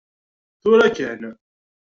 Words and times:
Tura 0.61 0.93
kan! 0.93 1.21